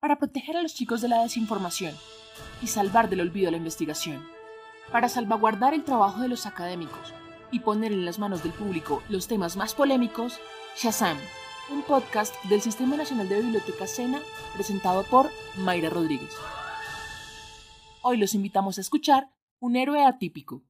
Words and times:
para 0.00 0.16
proteger 0.16 0.56
a 0.56 0.62
los 0.62 0.74
chicos 0.74 1.02
de 1.02 1.08
la 1.08 1.22
desinformación 1.22 1.94
y 2.62 2.66
salvar 2.66 3.10
del 3.10 3.20
olvido 3.20 3.50
la 3.50 3.58
investigación, 3.58 4.26
para 4.90 5.10
salvaguardar 5.10 5.74
el 5.74 5.84
trabajo 5.84 6.20
de 6.22 6.28
los 6.28 6.46
académicos 6.46 7.12
y 7.52 7.60
poner 7.60 7.92
en 7.92 8.06
las 8.06 8.18
manos 8.18 8.42
del 8.42 8.52
público 8.52 9.02
los 9.10 9.28
temas 9.28 9.56
más 9.56 9.74
polémicos, 9.74 10.38
Shazam, 10.76 11.18
un 11.70 11.82
podcast 11.82 12.34
del 12.44 12.62
Sistema 12.62 12.96
Nacional 12.96 13.28
de 13.28 13.42
Bibliotecas 13.42 13.90
Sena 13.90 14.20
presentado 14.54 15.04
por 15.04 15.30
Mayra 15.58 15.90
Rodríguez. 15.90 16.34
Hoy 18.02 18.16
los 18.16 18.34
invitamos 18.34 18.78
a 18.78 18.80
escuchar 18.80 19.30
Un 19.60 19.76
héroe 19.76 20.02
atípico. 20.02 20.62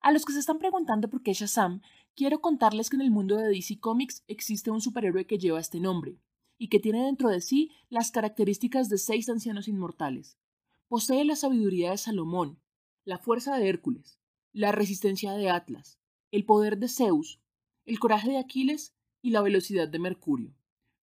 A 0.00 0.10
los 0.10 0.24
que 0.24 0.32
se 0.32 0.40
están 0.40 0.58
preguntando 0.58 1.08
por 1.08 1.22
qué 1.22 1.32
Shazam, 1.32 1.80
quiero 2.16 2.40
contarles 2.40 2.90
que 2.90 2.96
en 2.96 3.02
el 3.02 3.12
mundo 3.12 3.36
de 3.36 3.48
DC 3.48 3.78
Comics 3.78 4.24
existe 4.26 4.70
un 4.72 4.80
superhéroe 4.80 5.26
que 5.26 5.38
lleva 5.38 5.60
este 5.60 5.78
nombre, 5.78 6.18
y 6.58 6.68
que 6.68 6.80
tiene 6.80 7.04
dentro 7.04 7.28
de 7.28 7.40
sí 7.40 7.72
las 7.88 8.10
características 8.10 8.88
de 8.88 8.98
seis 8.98 9.28
ancianos 9.28 9.68
inmortales. 9.68 10.36
Posee 10.88 11.24
la 11.24 11.36
sabiduría 11.36 11.90
de 11.90 11.98
Salomón, 11.98 12.60
la 13.04 13.18
fuerza 13.18 13.56
de 13.56 13.68
Hércules, 13.68 14.18
la 14.52 14.72
resistencia 14.72 15.32
de 15.32 15.50
Atlas, 15.50 15.98
el 16.30 16.44
poder 16.44 16.78
de 16.78 16.88
Zeus, 16.88 17.40
el 17.84 17.98
coraje 17.98 18.30
de 18.30 18.38
Aquiles 18.38 18.94
y 19.22 19.30
la 19.30 19.42
velocidad 19.42 19.88
de 19.88 19.98
Mercurio. 19.98 20.54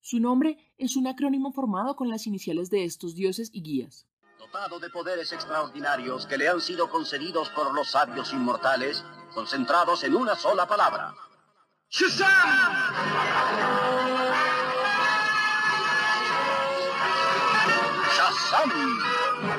Su 0.01 0.19
nombre 0.19 0.57
es 0.77 0.95
un 0.97 1.07
acrónimo 1.07 1.53
formado 1.53 1.95
con 1.95 2.09
las 2.09 2.27
iniciales 2.27 2.69
de 2.69 2.83
estos 2.83 3.15
dioses 3.15 3.49
y 3.53 3.61
guías. 3.61 4.05
Dotado 4.37 4.79
de 4.79 4.89
poderes 4.89 5.31
extraordinarios 5.31 6.27
que 6.27 6.37
le 6.37 6.49
han 6.49 6.59
sido 6.59 6.89
concedidos 6.89 7.49
por 7.51 7.73
los 7.73 7.91
sabios 7.91 8.33
inmortales, 8.33 9.03
concentrados 9.33 10.03
en 10.03 10.15
una 10.15 10.35
sola 10.35 10.67
palabra. 10.67 11.13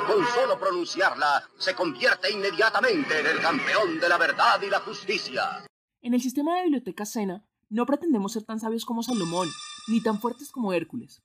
Con 0.06 0.24
solo 0.27 0.59
pronunciarla, 0.59 1.43
se 1.59 1.74
convierte 1.74 2.30
inmediatamente 2.30 3.21
en 3.21 3.26
el 3.26 3.40
campeón 3.40 4.01
de 4.01 4.09
la 4.09 4.18
verdad 4.18 4.60
y 4.62 4.71
la 4.71 4.80
justicia. 4.80 5.65
En 6.02 6.15
el 6.15 6.21
sistema 6.21 6.57
de 6.57 6.62
biblioteca 6.65 7.04
Sena, 7.04 7.45
no 7.71 7.87
pretendemos 7.87 8.32
ser 8.32 8.45
tan 8.45 8.60
sabios 8.60 8.84
como 8.84 9.02
Salomón, 9.02 9.49
ni 9.88 10.01
tan 10.01 10.21
fuertes 10.21 10.51
como 10.52 10.73
Hércules, 10.73 11.23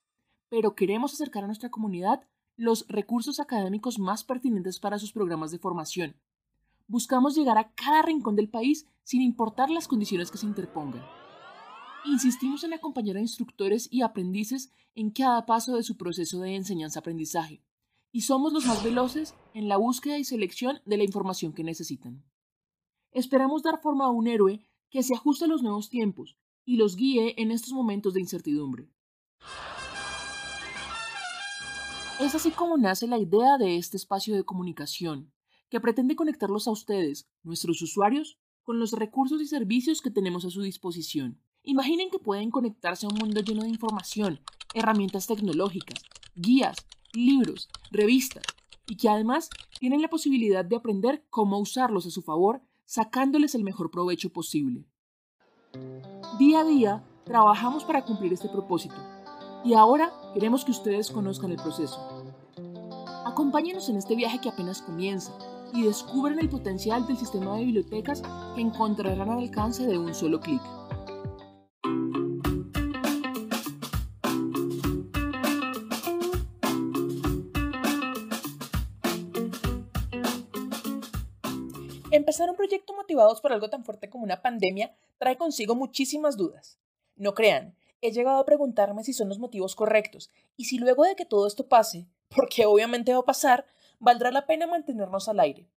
pero 0.50 0.76
queremos 0.76 1.14
acercar 1.14 1.44
a 1.44 1.48
nuestra 1.48 1.70
comunidad 1.70 2.22
los 2.56 2.86
recursos 2.88 3.40
académicos 3.40 4.00
más 4.00 4.24
pertinentes 4.24 4.80
para 4.80 5.00
sus 5.00 5.14
programas 5.14 5.52
de 5.52 5.60
formación. 5.60 6.16
Buscamos 6.88 7.36
llegar 7.36 7.58
a 7.58 7.72
cada 7.74 8.02
rincón 8.02 8.36
del 8.36 8.50
país 8.50 8.86
sin 9.04 9.22
importar 9.22 9.70
las 9.70 9.88
condiciones 9.88 10.32
que 10.32 10.38
se 10.38 10.46
interpongan. 10.46 11.06
Insistimos 12.06 12.64
en 12.64 12.74
acompañar 12.74 13.18
a 13.18 13.22
instructores 13.22 13.88
y 13.92 14.02
aprendices 14.02 14.72
en 14.96 15.12
cada 15.12 15.46
paso 15.46 15.76
de 15.76 15.84
su 15.84 15.98
proceso 15.98 16.40
de 16.40 16.56
enseñanza-aprendizaje, 16.56 17.62
y 18.12 18.22
somos 18.22 18.54
los 18.54 18.66
más 18.66 18.84
veloces 18.84 19.36
en 19.54 19.68
la 19.68 19.78
búsqueda 19.78 20.18
y 20.18 20.24
selección 20.24 20.80
de 20.86 20.98
la 20.98 21.04
información 21.04 21.54
que 21.54 21.64
necesitan. 21.64 22.24
Esperamos 23.12 23.64
dar 23.64 23.82
forma 23.82 24.06
a 24.06 24.12
un 24.12 24.28
héroe 24.28 24.62
que 24.90 25.04
se 25.04 25.14
ajuste 25.14 25.46
a 25.46 25.48
los 25.48 25.62
nuevos 25.62 25.90
tiempos 25.90 26.38
y 26.64 26.78
los 26.78 26.96
guíe 26.96 27.36
en 27.38 27.52
estos 27.52 27.74
momentos 27.74 28.14
de 28.14 28.22
incertidumbre. 28.22 28.90
Es 32.20 32.36
así 32.36 32.52
como 32.52 32.78
nace 32.78 33.08
la 33.08 33.18
idea 33.18 33.58
de 33.58 33.78
este 33.78 33.98
espacio 33.98 34.36
de 34.36 34.44
comunicación, 34.44 35.32
que 35.70 35.80
pretende 35.80 36.16
conectarlos 36.16 36.68
a 36.68 36.72
ustedes, 36.72 37.30
nuestros 37.44 37.82
usuarios, 37.82 38.40
con 38.64 38.80
los 38.80 38.94
recursos 38.94 39.42
y 39.42 39.48
servicios 39.48 40.02
que 40.02 40.12
tenemos 40.12 40.46
a 40.46 40.50
su 40.50 40.62
disposición. 40.62 41.42
Imaginen 41.64 42.10
que 42.10 42.20
pueden 42.20 42.52
conectarse 42.52 43.06
a 43.06 43.10
un 43.10 43.18
mundo 43.18 43.42
lleno 43.42 43.64
de 43.64 43.70
información, 43.70 44.40
herramientas 44.74 45.28
tecnológicas, 45.28 46.04
guías, 46.36 46.78
libros, 47.14 47.70
revistas, 47.92 48.44
y 48.88 48.96
que 48.96 49.10
además 49.10 49.50
tienen 49.80 50.02
la 50.02 50.10
posibilidad 50.10 50.64
de 50.64 50.78
aprender 50.78 51.26
cómo 51.30 51.60
usarlos 51.60 52.06
a 52.06 52.12
su 52.12 52.22
favor, 52.22 52.62
sacándoles 52.86 53.56
el 53.56 53.64
mejor 53.64 53.92
provecho 53.92 54.32
posible. 54.32 54.86
Día 56.40 56.62
a 56.62 56.64
día 56.64 57.04
trabajamos 57.26 57.84
para 57.84 58.04
cumplir 58.06 58.34
este 58.34 58.50
propósito, 58.50 58.96
y 59.64 59.74
ahora 59.74 60.12
queremos 60.34 60.64
que 60.64 60.72
ustedes 60.72 61.12
conozcan 61.12 61.52
el 61.52 61.58
proceso. 61.58 62.00
Acompáñenos 63.26 63.90
en 63.90 63.98
este 63.98 64.16
viaje 64.16 64.40
que 64.40 64.50
apenas 64.50 64.82
comienza 64.82 65.38
y 65.74 65.84
descubran 65.84 66.40
el 66.40 66.50
potencial 66.50 67.06
del 67.06 67.18
sistema 67.18 67.58
de 67.58 67.66
bibliotecas 67.66 68.24
que 68.56 68.62
encontrarán 68.62 69.30
al 69.30 69.40
alcance 69.40 69.86
de 69.86 69.98
un 69.98 70.16
solo 70.16 70.40
clic. 70.40 70.62
Empezar 82.12 82.50
un 82.50 82.56
proyecto 82.56 82.96
motivados 82.96 83.40
por 83.40 83.54
algo 83.54 83.70
tan 83.70 83.86
fuerte 83.86 84.10
como 84.10 84.24
una 84.24 84.42
pandemia 84.42 84.96
trae 85.20 85.38
consigo 85.38 85.76
muchísimas 85.76 86.38
dudas. 86.38 86.80
No 87.16 87.36
crean, 87.36 87.76
he 88.02 88.12
llegado 88.12 88.40
a 88.40 88.46
preguntarme 88.46 89.04
si 89.04 89.14
son 89.14 89.30
los 89.30 89.38
motivos 89.38 89.76
correctos 89.76 90.32
y 90.58 90.66
si 90.66 90.80
luego 90.80 91.04
de 91.04 91.16
que 91.16 91.26
todo 91.26 91.46
esto 91.46 91.68
pase, 91.68 92.08
porque 92.36 92.66
obviamente 92.66 93.14
va 93.14 93.20
a 93.20 93.26
pasar, 93.26 93.68
valdrá 94.00 94.32
la 94.32 94.48
pena 94.48 94.66
mantenernos 94.66 95.30
al 95.30 95.40
aire. 95.40 95.70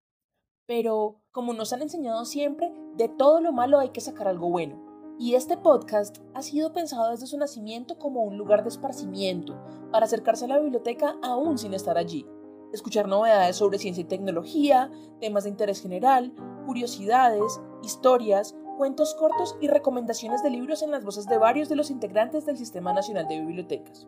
Pero, 0.67 1.21
como 1.33 1.53
nos 1.53 1.73
han 1.73 1.83
enseñado 1.83 2.25
siempre, 2.25 2.73
de 2.95 3.09
todo 3.09 3.41
lo 3.41 3.51
malo 3.51 3.81
hay 3.81 3.89
que 3.89 4.01
sacar 4.01 4.29
algo 4.29 4.51
bueno. 4.51 5.17
Y 5.19 5.35
este 5.35 5.57
podcast 5.57 6.19
ha 6.35 6.43
sido 6.43 6.73
pensado 6.73 7.11
desde 7.11 7.27
su 7.27 7.39
nacimiento 7.39 7.99
como 7.99 8.23
un 8.23 8.39
lugar 8.39 8.63
de 8.63 8.69
esparcimiento, 8.69 9.61
para 9.91 10.07
acercarse 10.07 10.45
a 10.45 10.49
la 10.49 10.61
biblioteca 10.61 11.17
aún 11.23 11.59
sin 11.59 11.75
estar 11.75 11.99
allí 11.99 12.25
escuchar 12.73 13.09
novedades 13.09 13.57
sobre 13.57 13.79
ciencia 13.79 14.03
y 14.03 14.05
tecnología, 14.05 14.91
temas 15.21 15.45
de 15.45 15.51
interés 15.51 15.81
general, 15.81 16.33
curiosidades, 16.67 17.61
historias, 17.83 18.55
cuentos 18.79 19.15
cortos 19.15 19.57
y 19.61 19.69
recomendaciones 19.69 20.43
de 20.43 20.51
libros 20.51 20.83
en 20.83 20.91
las 20.91 21.05
voces 21.05 21.27
de 21.27 21.39
varios 21.39 21.69
de 21.69 21.77
los 21.77 21.91
integrantes 21.91 22.47
del 22.47 22.57
Sistema 22.57 22.93
Nacional 22.93 23.29
de 23.29 23.41
Bibliotecas. 23.41 24.07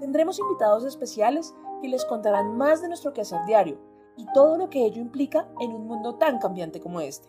Tendremos 0.00 0.38
invitados 0.38 0.84
especiales 0.84 1.54
que 1.80 1.88
les 1.88 2.04
contarán 2.04 2.56
más 2.56 2.80
de 2.80 2.88
nuestro 2.88 3.12
quehacer 3.12 3.44
diario 3.46 3.78
y 4.16 4.26
todo 4.32 4.56
lo 4.56 4.70
que 4.70 4.84
ello 4.84 5.00
implica 5.00 5.48
en 5.60 5.72
un 5.72 5.86
mundo 5.86 6.14
tan 6.14 6.38
cambiante 6.38 6.80
como 6.80 7.00
este. 7.00 7.28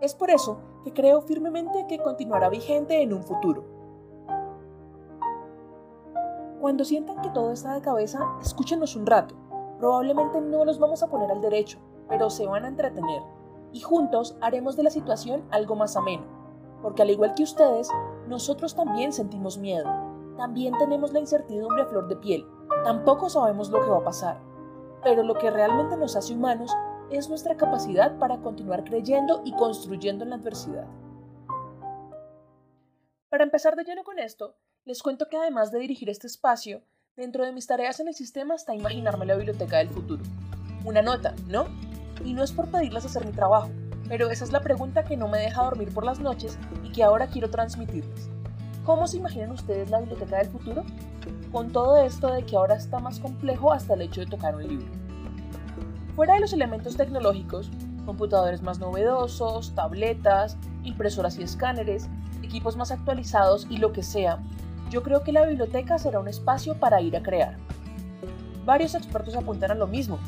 Es 0.00 0.14
por 0.14 0.30
eso 0.30 0.60
que 0.84 0.92
creo 0.92 1.20
firmemente 1.22 1.86
que 1.88 1.98
continuará 1.98 2.48
vigente 2.48 3.02
en 3.02 3.12
un 3.12 3.22
futuro. 3.22 3.64
Cuando 6.60 6.84
sientan 6.84 7.20
que 7.22 7.30
todo 7.30 7.52
está 7.52 7.74
de 7.74 7.80
cabeza, 7.80 8.20
escúchenos 8.40 8.96
un 8.96 9.06
rato 9.06 9.41
Probablemente 9.82 10.40
no 10.40 10.64
los 10.64 10.78
vamos 10.78 11.02
a 11.02 11.10
poner 11.10 11.32
al 11.32 11.40
derecho, 11.40 11.80
pero 12.08 12.30
se 12.30 12.46
van 12.46 12.64
a 12.64 12.68
entretener. 12.68 13.20
Y 13.72 13.80
juntos 13.80 14.36
haremos 14.40 14.76
de 14.76 14.84
la 14.84 14.90
situación 14.90 15.44
algo 15.50 15.74
más 15.74 15.96
ameno. 15.96 16.22
Porque 16.80 17.02
al 17.02 17.10
igual 17.10 17.34
que 17.34 17.42
ustedes, 17.42 17.88
nosotros 18.28 18.76
también 18.76 19.12
sentimos 19.12 19.58
miedo. 19.58 19.90
También 20.36 20.78
tenemos 20.78 21.12
la 21.12 21.18
incertidumbre 21.18 21.82
a 21.82 21.86
flor 21.86 22.06
de 22.06 22.14
piel. 22.14 22.46
Tampoco 22.84 23.28
sabemos 23.28 23.70
lo 23.70 23.80
que 23.80 23.90
va 23.90 23.96
a 23.96 24.04
pasar. 24.04 24.40
Pero 25.02 25.24
lo 25.24 25.34
que 25.34 25.50
realmente 25.50 25.96
nos 25.96 26.14
hace 26.14 26.32
humanos 26.32 26.72
es 27.10 27.28
nuestra 27.28 27.56
capacidad 27.56 28.16
para 28.20 28.40
continuar 28.40 28.84
creyendo 28.84 29.42
y 29.44 29.50
construyendo 29.50 30.22
en 30.22 30.30
la 30.30 30.36
adversidad. 30.36 30.86
Para 33.30 33.42
empezar 33.42 33.74
de 33.74 33.82
lleno 33.82 34.04
con 34.04 34.20
esto, 34.20 34.54
les 34.84 35.02
cuento 35.02 35.26
que 35.28 35.38
además 35.38 35.72
de 35.72 35.80
dirigir 35.80 36.08
este 36.08 36.28
espacio, 36.28 36.82
Dentro 37.14 37.44
de 37.44 37.52
mis 37.52 37.66
tareas 37.66 38.00
en 38.00 38.08
el 38.08 38.14
sistema 38.14 38.54
está 38.54 38.74
imaginarme 38.74 39.26
la 39.26 39.34
biblioteca 39.34 39.76
del 39.76 39.90
futuro. 39.90 40.22
Una 40.82 41.02
nota, 41.02 41.34
¿no? 41.46 41.66
Y 42.24 42.32
no 42.32 42.42
es 42.42 42.52
por 42.52 42.70
pedirles 42.70 43.04
hacer 43.04 43.26
mi 43.26 43.32
trabajo, 43.32 43.68
pero 44.08 44.30
esa 44.30 44.44
es 44.44 44.50
la 44.50 44.62
pregunta 44.62 45.04
que 45.04 45.18
no 45.18 45.28
me 45.28 45.36
deja 45.36 45.62
dormir 45.62 45.92
por 45.92 46.06
las 46.06 46.20
noches 46.20 46.56
y 46.82 46.90
que 46.90 47.02
ahora 47.02 47.26
quiero 47.26 47.50
transmitirles. 47.50 48.30
¿Cómo 48.84 49.06
se 49.06 49.18
imaginan 49.18 49.50
ustedes 49.50 49.90
la 49.90 50.00
biblioteca 50.00 50.38
del 50.38 50.48
futuro? 50.48 50.86
Con 51.52 51.70
todo 51.70 52.02
esto 52.02 52.32
de 52.32 52.46
que 52.46 52.56
ahora 52.56 52.76
está 52.76 52.98
más 52.98 53.20
complejo 53.20 53.74
hasta 53.74 53.92
el 53.92 54.00
hecho 54.00 54.22
de 54.22 54.28
tocar 54.28 54.56
un 54.56 54.66
libro. 54.66 54.86
Fuera 56.16 56.32
de 56.32 56.40
los 56.40 56.54
elementos 56.54 56.96
tecnológicos, 56.96 57.70
computadores 58.06 58.62
más 58.62 58.78
novedosos, 58.78 59.74
tabletas, 59.74 60.56
impresoras 60.82 61.38
y 61.38 61.42
escáneres, 61.42 62.08
equipos 62.42 62.78
más 62.78 62.90
actualizados 62.90 63.66
y 63.68 63.76
lo 63.76 63.92
que 63.92 64.02
sea, 64.02 64.38
yo 64.92 65.02
creo 65.02 65.22
que 65.22 65.32
la 65.32 65.46
biblioteca 65.46 65.98
será 65.98 66.20
un 66.20 66.28
espacio 66.28 66.74
para 66.74 67.00
ir 67.00 67.16
a 67.16 67.22
crear. 67.22 67.56
Varios 68.66 68.94
expertos 68.94 69.34
apuntan 69.34 69.70
a 69.70 69.74
lo 69.74 69.86
mismo. 69.86 70.18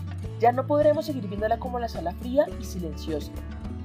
Ya 0.41 0.53
no 0.53 0.67
podremos 0.67 1.05
seguir 1.05 1.29
viéndola 1.29 1.59
como 1.59 1.79
la 1.79 1.89
sala 1.89 2.13
fría 2.15 2.47
y 2.59 2.65
silenciosa. 2.65 3.31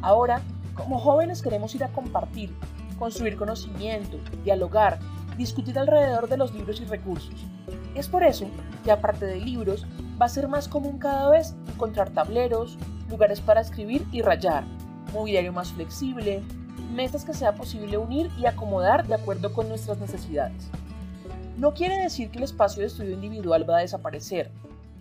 Ahora, 0.01 0.41
como 0.75 0.97
jóvenes 0.97 1.41
queremos 1.41 1.75
ir 1.75 1.83
a 1.83 1.89
compartir, 1.89 2.55
construir 2.97 3.35
conocimiento, 3.35 4.17
dialogar, 4.45 4.99
discutir 5.37 5.77
alrededor 5.77 6.29
de 6.29 6.37
los 6.37 6.53
libros 6.53 6.79
y 6.79 6.85
recursos. 6.85 7.45
Es 7.93 8.07
por 8.07 8.23
eso 8.23 8.45
que 8.85 8.91
aparte 8.93 9.25
de 9.25 9.35
libros, 9.35 9.85
va 10.19 10.27
a 10.27 10.29
ser 10.29 10.47
más 10.47 10.69
común 10.69 10.97
cada 10.97 11.29
vez 11.29 11.55
encontrar 11.67 12.09
tableros, 12.11 12.77
lugares 13.09 13.41
para 13.41 13.59
escribir 13.59 14.07
y 14.13 14.21
rayar, 14.21 14.63
mobiliario 15.13 15.51
más 15.51 15.73
flexible, 15.73 16.41
mesas 16.89 17.25
que 17.25 17.33
sea 17.33 17.55
posible 17.55 17.97
unir 17.97 18.29
y 18.37 18.45
acomodar 18.45 19.07
de 19.07 19.15
acuerdo 19.15 19.53
con 19.53 19.69
nuestras 19.69 19.99
necesidades. 19.99 20.69
No 21.57 21.73
quiere 21.73 21.97
decir 21.97 22.31
que 22.31 22.37
el 22.37 22.43
espacio 22.45 22.81
de 22.81 22.87
estudio 22.87 23.13
individual 23.13 23.69
va 23.69 23.77
a 23.77 23.81
desaparecer, 23.81 24.51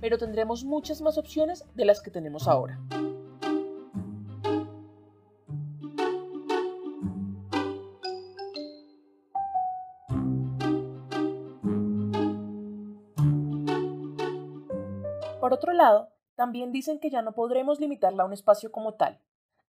pero 0.01 0.19
tendremos 0.19 0.65
muchas 0.65 1.01
más 1.01 1.19
opciones 1.19 1.65
de 1.75 1.85
las 1.85 2.01
que 2.01 2.11
tenemos 2.11 2.49
ahora. 2.49 2.79
Por 15.41 15.53
otro 15.53 15.73
lado, 15.73 16.11
también 16.35 16.73
dicen 16.73 16.99
que 16.99 17.09
ya 17.09 17.23
no 17.23 17.33
podremos 17.33 17.81
limitarla 17.81 18.23
a 18.23 18.27
un 18.27 18.33
espacio 18.33 18.71
como 18.71 18.95
tal. 18.95 19.19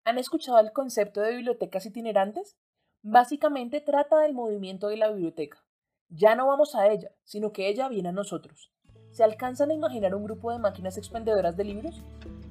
¿Han 0.10 0.18
escuchado 0.18 0.58
el 0.58 0.72
concepto 0.72 1.22
de 1.22 1.36
bibliotecas 1.36 1.86
itinerantes? 1.86 2.58
Básicamente 3.04 3.80
trata 3.80 4.18
del 4.18 4.34
movimiento 4.34 4.88
de 4.88 4.98
la 4.98 5.12
biblioteca. 5.12 5.64
Ya 6.10 6.34
no 6.34 6.48
vamos 6.48 6.74
a 6.74 6.88
ella, 6.88 7.12
sino 7.26 7.52
que 7.52 7.70
ella 7.70 7.88
viene 7.90 8.10
a 8.10 8.12
nosotros. 8.12 8.72
¿Se 9.12 9.24
alcanzan 9.24 9.70
a 9.70 9.76
imaginar 9.76 10.16
un 10.16 10.24
grupo 10.24 10.52
de 10.52 10.58
máquinas 10.58 10.98
expendedoras 10.98 11.58
de 11.58 11.64
libros? 11.64 12.02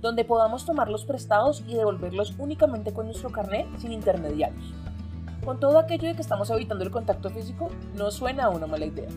Donde 0.00 0.25
podamos 0.25 0.66
tomarlos 0.66 1.05
prestados 1.05 1.64
y 1.66 1.75
devolverlos 1.75 2.37
únicamente 2.38 2.94
con 2.94 3.06
nuestro 3.06 3.31
carnet 3.31 3.66
sin 3.78 3.90
intermediarios. 3.90 4.72
Con 5.44 5.58
todo 5.58 5.81
aquello 5.81 6.06
de 6.06 6.14
que 6.14 6.22
estamos 6.22 6.50
evitando 6.50 6.84
el 6.84 6.93
contacto 6.93 7.28
físico, 7.28 7.70
no 7.96 8.12
suena 8.12 8.44
a 8.44 8.50
una 8.50 8.69
mala 8.69 8.87
idea. 8.87 9.08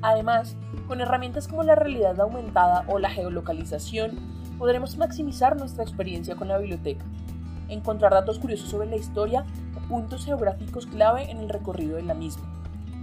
Además, 0.00 0.54
con 0.86 1.00
herramientas 1.00 1.48
como 1.48 1.64
la 1.64 1.74
realidad 1.74 2.20
aumentada 2.20 2.84
o 2.86 3.00
la 3.00 3.10
geolocalización, 3.10 4.35
podremos 4.58 4.96
maximizar 4.96 5.56
nuestra 5.56 5.82
experiencia 5.82 6.36
con 6.36 6.48
la 6.48 6.58
biblioteca, 6.58 7.04
encontrar 7.68 8.12
datos 8.12 8.38
curiosos 8.38 8.70
sobre 8.70 8.88
la 8.88 8.96
historia 8.96 9.44
o 9.76 9.88
puntos 9.88 10.24
geográficos 10.24 10.86
clave 10.86 11.30
en 11.30 11.38
el 11.38 11.48
recorrido 11.48 11.96
de 11.96 12.02
la 12.02 12.14
misma, 12.14 12.44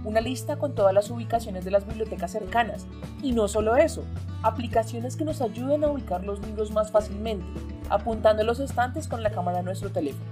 una 0.04 0.20
lista 0.20 0.56
con 0.56 0.74
todas 0.74 0.92
las 0.92 1.10
ubicaciones 1.10 1.64
de 1.64 1.70
las 1.70 1.86
bibliotecas 1.86 2.32
cercanas, 2.32 2.86
y 3.22 3.32
no 3.32 3.48
solo 3.48 3.76
eso, 3.76 4.04
aplicaciones 4.42 5.16
que 5.16 5.24
nos 5.24 5.40
ayuden 5.40 5.84
a 5.84 5.88
ubicar 5.88 6.24
los 6.24 6.40
libros 6.46 6.70
más 6.70 6.90
fácilmente, 6.90 7.46
apuntando 7.88 8.42
los 8.44 8.60
estantes 8.60 9.08
con 9.08 9.22
la 9.22 9.30
cámara 9.30 9.58
de 9.58 9.64
nuestro 9.64 9.90
teléfono. 9.90 10.30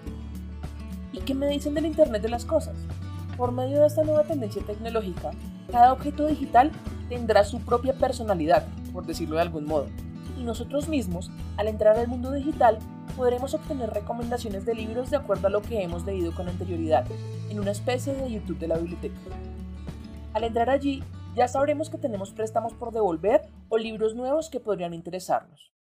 ¿Y 1.12 1.20
qué 1.20 1.34
me 1.34 1.46
dicen 1.46 1.74
del 1.74 1.86
Internet 1.86 2.22
de 2.22 2.28
las 2.28 2.44
Cosas? 2.44 2.76
Por 3.36 3.52
medio 3.52 3.80
de 3.80 3.86
esta 3.86 4.02
nueva 4.02 4.24
tendencia 4.24 4.62
tecnológica, 4.62 5.30
cada 5.70 5.92
objeto 5.92 6.26
digital 6.26 6.70
tendrá 7.08 7.44
su 7.44 7.60
propia 7.60 7.94
personalidad, 7.94 8.66
por 8.92 9.06
decirlo 9.06 9.36
de 9.36 9.42
algún 9.42 9.64
modo, 9.64 9.86
y 10.42 10.44
nosotros 10.44 10.88
mismos, 10.88 11.30
al 11.56 11.68
entrar 11.68 11.96
al 11.96 12.08
mundo 12.08 12.32
digital, 12.32 12.78
podremos 13.16 13.54
obtener 13.54 13.90
recomendaciones 13.90 14.66
de 14.66 14.74
libros 14.74 15.08
de 15.10 15.16
acuerdo 15.16 15.46
a 15.46 15.50
lo 15.50 15.62
que 15.62 15.82
hemos 15.82 16.04
leído 16.04 16.34
con 16.34 16.48
anterioridad, 16.48 17.06
en 17.48 17.60
una 17.60 17.70
especie 17.70 18.12
de 18.12 18.28
YouTube 18.28 18.58
de 18.58 18.66
la 18.66 18.76
biblioteca. 18.76 19.14
Al 20.34 20.42
entrar 20.42 20.68
allí, 20.68 21.04
ya 21.36 21.46
sabremos 21.46 21.90
que 21.90 21.98
tenemos 21.98 22.32
préstamos 22.32 22.74
por 22.74 22.92
devolver 22.92 23.42
o 23.68 23.78
libros 23.78 24.16
nuevos 24.16 24.50
que 24.50 24.58
podrían 24.58 24.94
interesarnos. 24.94 25.72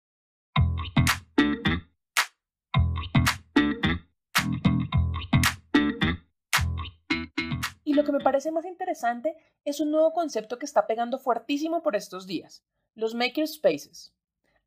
Y 7.84 7.94
lo 7.94 8.04
que 8.04 8.12
me 8.12 8.20
parece 8.20 8.52
más 8.52 8.64
interesante 8.64 9.34
es 9.64 9.80
un 9.80 9.90
nuevo 9.90 10.12
concepto 10.12 10.58
que 10.58 10.66
está 10.66 10.86
pegando 10.86 11.18
fuertísimo 11.18 11.82
por 11.82 11.96
estos 11.96 12.28
días, 12.28 12.62
los 12.94 13.14
makerspaces. 13.14 14.14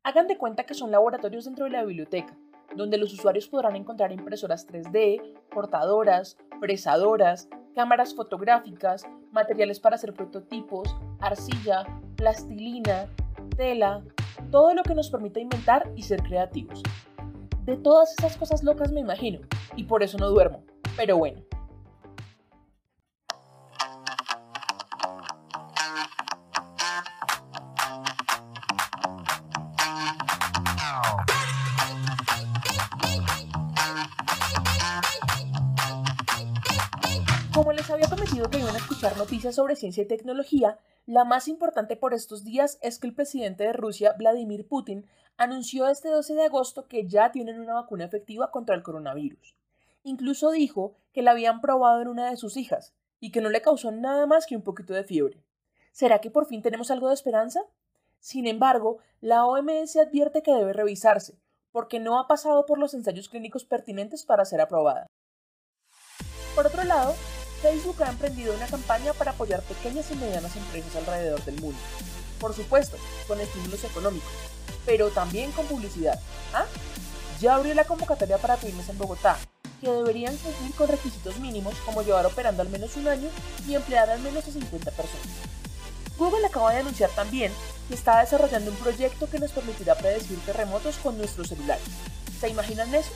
Hagan 0.06 0.28
de 0.28 0.38
cuenta 0.38 0.62
que 0.62 0.74
son 0.74 0.92
laboratorios 0.92 1.46
dentro 1.46 1.64
de 1.64 1.72
la 1.72 1.82
biblioteca, 1.84 2.32
donde 2.76 2.96
los 2.96 3.12
usuarios 3.12 3.48
podrán 3.48 3.74
encontrar 3.74 4.12
impresoras 4.12 4.64
3D, 4.68 5.20
portadoras, 5.50 6.36
presadoras, 6.60 7.48
cámaras 7.74 8.14
fotográficas, 8.14 9.04
materiales 9.32 9.80
para 9.80 9.96
hacer 9.96 10.14
prototipos, 10.14 10.96
arcilla, 11.18 11.84
plastilina, 12.14 13.08
tela, 13.56 14.04
todo 14.52 14.74
lo 14.74 14.84
que 14.84 14.94
nos 14.94 15.10
permite 15.10 15.40
inventar 15.40 15.90
y 15.96 16.04
ser 16.04 16.22
creativos. 16.22 16.84
De 17.64 17.76
todas 17.76 18.14
esas 18.16 18.36
cosas 18.36 18.62
locas 18.62 18.92
me 18.92 19.00
imagino, 19.00 19.40
y 19.74 19.82
por 19.82 20.04
eso 20.04 20.18
no 20.18 20.30
duermo, 20.30 20.62
pero 20.96 21.18
bueno. 21.18 21.42
Noticias 39.14 39.54
sobre 39.54 39.76
ciencia 39.76 40.02
y 40.02 40.06
tecnología, 40.06 40.78
la 41.06 41.24
más 41.24 41.48
importante 41.48 41.96
por 41.96 42.14
estos 42.14 42.42
días 42.42 42.78
es 42.82 42.98
que 42.98 43.06
el 43.06 43.14
presidente 43.14 43.64
de 43.64 43.72
Rusia, 43.72 44.14
Vladimir 44.18 44.66
Putin, 44.66 45.06
anunció 45.36 45.86
este 45.88 46.08
12 46.08 46.34
de 46.34 46.44
agosto 46.44 46.88
que 46.88 47.06
ya 47.06 47.30
tienen 47.30 47.60
una 47.60 47.74
vacuna 47.74 48.04
efectiva 48.04 48.50
contra 48.50 48.74
el 48.74 48.82
coronavirus. 48.82 49.54
Incluso 50.02 50.50
dijo 50.50 50.96
que 51.12 51.22
la 51.22 51.32
habían 51.32 51.60
probado 51.60 52.00
en 52.00 52.08
una 52.08 52.30
de 52.30 52.36
sus 52.36 52.56
hijas 52.56 52.94
y 53.20 53.30
que 53.30 53.40
no 53.40 53.50
le 53.50 53.62
causó 53.62 53.92
nada 53.92 54.26
más 54.26 54.46
que 54.46 54.56
un 54.56 54.62
poquito 54.62 54.94
de 54.94 55.04
fiebre. 55.04 55.42
¿Será 55.92 56.20
que 56.20 56.30
por 56.30 56.46
fin 56.46 56.62
tenemos 56.62 56.90
algo 56.90 57.08
de 57.08 57.14
esperanza? 57.14 57.60
Sin 58.18 58.46
embargo, 58.46 58.98
la 59.20 59.46
OMS 59.46 59.96
advierte 59.96 60.42
que 60.42 60.52
debe 60.52 60.72
revisarse, 60.72 61.38
porque 61.70 62.00
no 62.00 62.18
ha 62.18 62.26
pasado 62.26 62.66
por 62.66 62.78
los 62.78 62.94
ensayos 62.94 63.28
clínicos 63.28 63.64
pertinentes 63.64 64.24
para 64.24 64.44
ser 64.44 64.60
aprobada. 64.60 65.06
Por 66.54 66.66
otro 66.66 66.84
lado, 66.84 67.14
Facebook 67.62 68.02
ha 68.02 68.10
emprendido 68.10 68.54
una 68.54 68.66
campaña 68.66 69.12
para 69.12 69.32
apoyar 69.32 69.62
pequeñas 69.62 70.10
y 70.10 70.16
medianas 70.16 70.54
empresas 70.56 70.94
alrededor 70.96 71.44
del 71.44 71.60
mundo. 71.60 71.78
Por 72.38 72.54
supuesto, 72.54 72.96
con 73.26 73.40
estímulos 73.40 73.82
económicos, 73.84 74.30
pero 74.84 75.10
también 75.10 75.52
con 75.52 75.66
publicidad. 75.66 76.20
¿Ah? 76.52 76.66
Ya 77.40 77.54
abrió 77.54 77.74
la 77.74 77.84
convocatoria 77.84 78.38
para 78.38 78.56
pymes 78.56 78.88
en 78.88 78.98
Bogotá, 78.98 79.38
que 79.80 79.90
deberían 79.90 80.36
cumplir 80.36 80.74
con 80.74 80.88
requisitos 80.88 81.38
mínimos 81.38 81.74
como 81.84 82.02
llevar 82.02 82.26
operando 82.26 82.62
al 82.62 82.68
menos 82.68 82.96
un 82.96 83.08
año 83.08 83.28
y 83.66 83.74
emplear 83.74 84.10
al 84.10 84.20
menos 84.20 84.46
a 84.46 84.52
50 84.52 84.90
personas. 84.90 85.26
Google 86.18 86.46
acaba 86.46 86.72
de 86.72 86.80
anunciar 86.80 87.10
también 87.10 87.52
que 87.88 87.94
está 87.94 88.20
desarrollando 88.20 88.70
un 88.70 88.76
proyecto 88.78 89.28
que 89.28 89.38
nos 89.38 89.52
permitirá 89.52 89.94
predecir 89.94 90.38
terremotos 90.46 90.96
con 90.96 91.18
nuestros 91.18 91.48
celulares. 91.48 91.84
¿Se 92.40 92.48
imaginan 92.48 92.94
eso? 92.94 93.10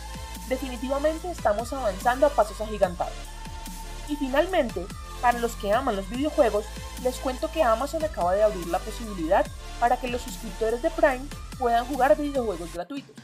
Definitivamente 0.49 1.31
estamos 1.31 1.73
avanzando 1.73 2.27
a 2.27 2.31
pasos 2.31 2.61
agigantados. 2.61 3.15
Y 4.11 4.17
finalmente, 4.17 4.85
para 5.23 5.39
los 5.39 5.53
que 5.57 5.73
aman 5.73 5.95
los 5.95 6.11
videojuegos, 6.11 6.65
les 7.05 7.17
cuento 7.19 7.51
que 7.53 7.63
Amazon 7.63 8.05
acaba 8.05 8.35
de 8.35 8.43
abrir 8.43 8.67
la 8.67 8.81
posibilidad 8.81 9.47
para 9.79 9.97
que 9.97 10.09
los 10.09 10.21
suscriptores 10.21 10.83
de 10.83 10.91
Prime 10.91 11.25
puedan 11.59 11.87
jugar 11.87 12.17
videojuegos 12.19 12.75
gratuitos. 12.75 13.15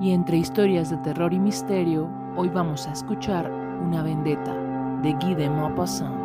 Y 0.00 0.12
entre 0.12 0.38
historias 0.38 0.90
de 0.90 0.96
terror 0.98 1.34
y 1.34 1.38
misterio, 1.38 2.08
hoy 2.36 2.48
vamos 2.48 2.86
a 2.86 2.92
escuchar 2.92 3.50
Una 3.50 4.02
vendetta 4.02 4.54
de 5.02 5.12
Guy 5.12 5.34
de 5.34 5.50
Maupassant. 5.50 6.16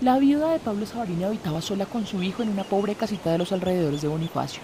La 0.00 0.18
viuda 0.18 0.50
de 0.52 0.58
Pablo 0.58 0.86
Sabarini 0.86 1.24
habitaba 1.24 1.60
sola 1.60 1.86
con 1.86 2.06
su 2.06 2.22
hijo 2.22 2.42
en 2.42 2.48
una 2.48 2.64
pobre 2.64 2.94
casita 2.94 3.30
de 3.30 3.38
los 3.38 3.52
alrededores 3.52 4.02
de 4.02 4.08
Bonifacio. 4.08 4.62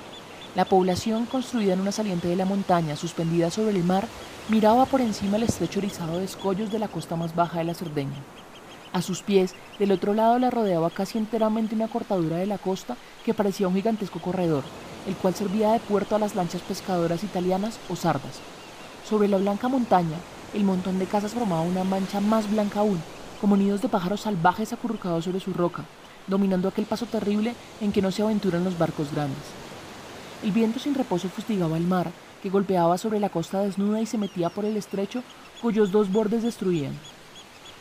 La 0.59 0.65
población, 0.65 1.27
construida 1.27 1.75
en 1.75 1.81
una 1.81 1.93
saliente 1.93 2.27
de 2.27 2.35
la 2.35 2.45
montaña, 2.45 2.97
suspendida 2.97 3.49
sobre 3.49 3.77
el 3.77 3.85
mar, 3.85 4.09
miraba 4.49 4.87
por 4.87 5.01
encima 5.01 5.37
el 5.37 5.45
estrecho 5.45 5.79
erizado 5.79 6.19
de 6.19 6.25
escollos 6.25 6.73
de 6.73 6.81
la 6.81 6.89
costa 6.89 7.15
más 7.15 7.37
baja 7.37 7.59
de 7.59 7.65
la 7.65 7.75
Cerdeña. 7.75 8.17
A 8.93 9.01
sus 9.01 9.23
pies, 9.23 9.55
del 9.79 9.93
otro 9.93 10.15
lado, 10.15 10.37
la 10.41 10.51
rodeaba 10.51 10.91
casi 10.91 11.17
enteramente 11.17 11.77
una 11.77 11.87
cortadura 11.87 12.39
de 12.39 12.47
la 12.47 12.59
costa 12.59 12.97
que 13.25 13.35
parecía 13.35 13.69
un 13.69 13.77
gigantesco 13.77 14.19
corredor, 14.19 14.65
el 15.07 15.15
cual 15.15 15.37
servía 15.37 15.71
de 15.71 15.79
puerto 15.79 16.17
a 16.17 16.19
las 16.19 16.35
lanchas 16.35 16.63
pescadoras 16.63 17.23
italianas 17.23 17.79
o 17.89 17.95
sardas. 17.95 18.41
Sobre 19.09 19.29
la 19.29 19.37
blanca 19.37 19.69
montaña, 19.69 20.17
el 20.55 20.65
montón 20.65 20.99
de 20.99 21.07
casas 21.07 21.35
formaba 21.35 21.63
una 21.63 21.85
mancha 21.85 22.19
más 22.19 22.51
blanca 22.51 22.81
aún, 22.81 23.01
como 23.41 23.57
nidos 23.57 23.81
de 23.81 23.89
pájaros 23.91 24.23
salvajes 24.23 24.73
acurrucados 24.73 25.27
sobre 25.27 25.39
su 25.39 25.53
roca, 25.53 25.85
dominando 26.27 26.67
aquel 26.67 26.85
paso 26.85 27.07
terrible 27.07 27.55
en 27.81 27.93
que 27.93 28.03
no 28.03 28.11
se 28.11 28.23
aventuran 28.23 28.65
los 28.65 28.77
barcos 28.77 29.13
grandes. 29.13 29.68
El 30.43 30.53
viento 30.53 30.79
sin 30.79 30.95
reposo 30.95 31.29
fustigaba 31.29 31.77
el 31.77 31.85
mar, 31.85 32.13
que 32.43 32.51
golpeaba 32.51 32.97
sobre 32.97 33.19
la 33.19 33.29
costa 33.29 33.61
desnuda 33.61 34.01
y 34.01 34.07
se 34.07 34.19
metía 34.19 34.51
por 34.51 34.65
el 34.65 34.77
estrecho 34.77 35.23
cuyos 35.61 35.91
dos 35.91 36.13
bordes 36.13 36.45
destruían. 36.45 36.93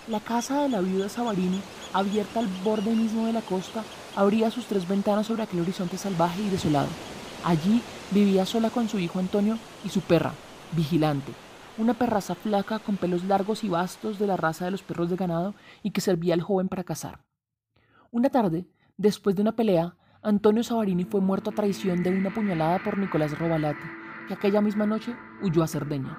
La 0.07 0.19
casa 0.19 0.63
de 0.63 0.69
la 0.69 0.81
viuda 0.81 1.09
Savarini, 1.09 1.61
abierta 1.93 2.39
al 2.39 2.47
borde 2.63 2.95
mismo 2.95 3.27
de 3.27 3.33
la 3.33 3.41
costa, 3.41 3.83
abría 4.15 4.49
sus 4.49 4.65
tres 4.65 4.87
ventanas 4.87 5.27
sobre 5.27 5.43
aquel 5.43 5.59
horizonte 5.59 5.97
salvaje 5.97 6.41
y 6.41 6.49
desolado. 6.49 6.87
Allí 7.43 7.81
vivía 8.09 8.45
sola 8.45 8.71
con 8.71 8.89
su 8.89 8.97
hijo 8.97 9.19
Antonio 9.19 9.59
y 9.85 9.89
su 9.89 10.01
perra, 10.01 10.33
vigilante, 10.71 11.33
una 11.77 11.93
perraza 11.93 12.33
flaca 12.33 12.79
con 12.79 12.97
pelos 12.97 13.23
largos 13.25 13.63
y 13.63 13.69
vastos 13.69 14.17
de 14.17 14.25
la 14.25 14.37
raza 14.37 14.65
de 14.65 14.71
los 14.71 14.81
perros 14.81 15.09
de 15.11 15.15
ganado 15.15 15.53
y 15.83 15.91
que 15.91 16.01
servía 16.01 16.33
al 16.33 16.41
joven 16.41 16.69
para 16.69 16.83
cazar. 16.83 17.19
Una 18.09 18.29
tarde, 18.29 18.65
después 18.97 19.35
de 19.35 19.43
una 19.43 19.55
pelea, 19.55 19.95
Antonio 20.27 20.61
Savarini 20.61 21.05
fue 21.05 21.21
muerto 21.21 21.51
a 21.51 21.53
traición 21.53 22.03
de 22.03 22.09
una 22.09 22.33
puñalada 22.33 22.79
por 22.83 22.97
Nicolás 22.97 23.39
Robalate, 23.39 23.79
que 24.27 24.33
aquella 24.33 24.59
misma 24.59 24.85
noche 24.85 25.15
huyó 25.41 25.63
a 25.63 25.69
Cerdeña. 25.69 26.17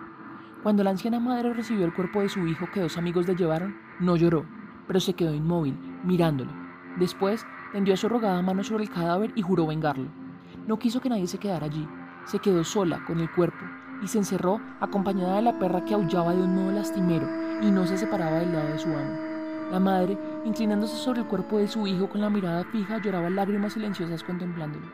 Cuando 0.62 0.82
la 0.82 0.88
anciana 0.88 1.20
madre 1.20 1.52
recibió 1.52 1.84
el 1.84 1.92
cuerpo 1.92 2.22
de 2.22 2.30
su 2.30 2.46
hijo 2.46 2.70
que 2.72 2.80
dos 2.80 2.96
amigos 2.96 3.28
le 3.28 3.36
llevaron, 3.36 3.76
no 4.00 4.16
lloró, 4.16 4.46
pero 4.86 4.98
se 4.98 5.12
quedó 5.12 5.34
inmóvil, 5.34 5.78
mirándolo. 6.04 6.50
Después 6.98 7.44
tendió 7.72 7.98
su 7.98 8.08
rogada 8.08 8.40
mano 8.40 8.64
sobre 8.64 8.84
el 8.84 8.90
cadáver 8.90 9.30
y 9.34 9.42
juró 9.42 9.66
vengarlo. 9.66 10.08
No 10.66 10.78
quiso 10.78 11.02
que 11.02 11.10
nadie 11.10 11.26
se 11.26 11.36
quedara 11.36 11.66
allí. 11.66 11.86
Se 12.24 12.38
quedó 12.38 12.64
sola 12.64 13.04
con 13.06 13.20
el 13.20 13.30
cuerpo 13.30 13.62
y 14.02 14.08
se 14.08 14.16
encerró 14.16 14.58
acompañada 14.80 15.36
de 15.36 15.42
la 15.42 15.58
perra 15.58 15.84
que 15.84 15.92
aullaba 15.92 16.34
de 16.34 16.44
un 16.44 16.54
modo 16.54 16.72
lastimero 16.72 17.28
y 17.60 17.70
no 17.70 17.86
se 17.86 17.98
separaba 17.98 18.38
del 18.38 18.54
lado 18.54 18.68
de 18.68 18.78
su 18.78 18.88
amo. 18.88 19.27
La 19.70 19.78
madre, 19.78 20.18
inclinándose 20.46 20.96
sobre 20.96 21.20
el 21.20 21.26
cuerpo 21.26 21.58
de 21.58 21.68
su 21.68 21.86
hijo 21.86 22.08
con 22.08 22.22
la 22.22 22.30
mirada 22.30 22.64
fija, 22.64 23.02
lloraba 23.02 23.28
lágrimas 23.28 23.74
silenciosas 23.74 24.24
contemplándolo. 24.24 24.86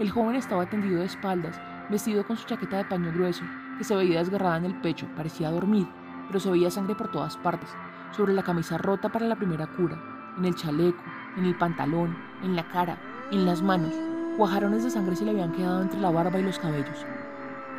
El 0.00 0.10
joven 0.10 0.34
estaba 0.34 0.68
tendido 0.68 0.98
de 0.98 1.06
espaldas, 1.06 1.60
vestido 1.88 2.26
con 2.26 2.36
su 2.36 2.46
chaqueta 2.46 2.78
de 2.78 2.84
paño 2.84 3.12
grueso, 3.12 3.44
que 3.78 3.84
se 3.84 3.94
veía 3.94 4.18
desgarrada 4.18 4.56
en 4.56 4.64
el 4.64 4.74
pecho, 4.80 5.06
parecía 5.16 5.50
dormir, 5.50 5.86
pero 6.26 6.40
se 6.40 6.50
veía 6.50 6.70
sangre 6.70 6.96
por 6.96 7.12
todas 7.12 7.36
partes, 7.36 7.70
sobre 8.10 8.32
la 8.32 8.42
camisa 8.42 8.76
rota 8.76 9.08
para 9.08 9.26
la 9.26 9.36
primera 9.36 9.68
cura, 9.68 9.96
en 10.36 10.44
el 10.44 10.54
chaleco, 10.56 11.02
en 11.36 11.44
el 11.44 11.56
pantalón, 11.56 12.16
en 12.42 12.56
la 12.56 12.66
cara, 12.68 12.98
en 13.30 13.46
las 13.46 13.62
manos. 13.62 13.94
Guajarones 14.36 14.82
de 14.82 14.90
sangre 14.90 15.14
se 15.14 15.24
le 15.24 15.30
habían 15.30 15.52
quedado 15.52 15.82
entre 15.82 16.00
la 16.00 16.10
barba 16.10 16.38
y 16.38 16.42
los 16.42 16.58
cabellos. 16.58 17.06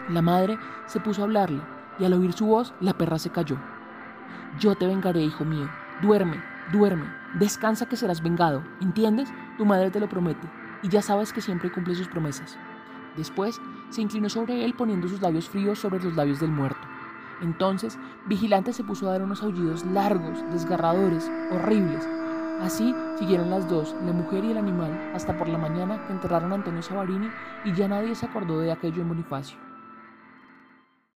La 0.10 0.22
madre 0.22 0.58
se 0.86 1.02
puso 1.02 1.22
a 1.22 1.26
hablarle, 1.26 1.62
y 2.00 2.06
al 2.06 2.14
oír 2.14 2.32
su 2.32 2.46
voz, 2.46 2.74
la 2.80 2.94
perra 2.94 3.20
se 3.20 3.30
cayó. 3.30 3.58
Yo 4.58 4.76
te 4.76 4.88
vengaré, 4.88 5.22
hijo 5.22 5.44
mío. 5.44 5.70
Duerme, 6.02 6.42
duerme. 6.72 7.06
Descansa 7.34 7.86
que 7.86 7.98
serás 7.98 8.24
vengado. 8.24 8.64
¿Entiendes? 8.80 9.30
Tu 9.58 9.66
madre 9.66 9.92
te 9.92 10.00
lo 10.00 10.08
promete. 10.08 10.48
Y 10.82 10.88
ya 10.88 11.02
sabes 11.02 11.34
que 11.34 11.42
siempre 11.42 11.72
cumple 11.72 11.94
sus 11.94 12.08
promesas. 12.08 12.58
Después 13.18 13.60
se 13.90 14.02
inclinó 14.02 14.30
sobre 14.30 14.64
él 14.64 14.74
poniendo 14.76 15.10
sus 15.10 15.22
labios 15.22 15.50
fríos 15.50 15.80
sobre 15.80 16.02
los 16.02 16.16
labios 16.16 16.40
del 16.40 16.52
muerto. 16.52 16.80
Entonces, 17.42 18.00
Vigilante 18.28 18.72
se 18.72 18.86
puso 18.86 19.08
a 19.08 19.12
dar 19.12 19.22
unos 19.22 19.44
aullidos 19.44 19.86
largos, 19.86 20.42
desgarradores, 20.52 21.30
horribles. 21.52 22.08
Así 22.62 22.96
siguieron 23.18 23.50
las 23.50 23.70
dos, 23.70 23.94
la 24.06 24.14
mujer 24.14 24.46
y 24.46 24.52
el 24.52 24.58
animal, 24.58 25.12
hasta 25.14 25.38
por 25.38 25.50
la 25.50 25.58
mañana 25.58 26.06
que 26.06 26.14
enterraron 26.14 26.54
a 26.54 26.56
Antonio 26.56 26.82
Savarini 26.82 27.28
y 27.66 27.74
ya 27.74 27.90
nadie 27.90 28.16
se 28.16 28.26
acordó 28.26 28.60
de 28.60 28.72
aquello 28.72 29.02
en 29.02 29.10
Bonifacio. 29.10 29.58